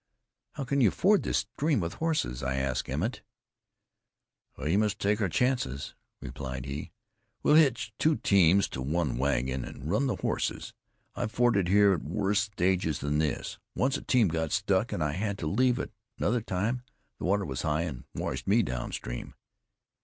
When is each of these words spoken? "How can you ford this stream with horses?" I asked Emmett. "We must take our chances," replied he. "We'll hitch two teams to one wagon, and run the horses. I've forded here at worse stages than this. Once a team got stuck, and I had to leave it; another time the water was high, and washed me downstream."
"How 0.53 0.63
can 0.63 0.81
you 0.81 0.89
ford 0.89 1.21
this 1.21 1.45
stream 1.55 1.79
with 1.79 1.93
horses?" 2.01 2.41
I 2.41 2.55
asked 2.55 2.89
Emmett. 2.89 3.21
"We 4.57 4.75
must 4.75 4.97
take 4.97 5.21
our 5.21 5.29
chances," 5.29 5.93
replied 6.19 6.65
he. 6.65 6.91
"We'll 7.43 7.53
hitch 7.53 7.93
two 7.99 8.15
teams 8.15 8.67
to 8.69 8.81
one 8.81 9.19
wagon, 9.19 9.63
and 9.63 9.91
run 9.91 10.07
the 10.07 10.15
horses. 10.15 10.73
I've 11.15 11.31
forded 11.31 11.67
here 11.67 11.93
at 11.93 12.01
worse 12.01 12.39
stages 12.39 12.97
than 12.97 13.19
this. 13.19 13.59
Once 13.75 13.95
a 13.95 14.01
team 14.01 14.27
got 14.29 14.51
stuck, 14.51 14.91
and 14.91 15.03
I 15.03 15.11
had 15.11 15.37
to 15.37 15.45
leave 15.45 15.77
it; 15.77 15.91
another 16.17 16.41
time 16.41 16.81
the 17.19 17.25
water 17.25 17.45
was 17.45 17.61
high, 17.61 17.83
and 17.83 18.05
washed 18.15 18.47
me 18.47 18.63
downstream." 18.63 19.35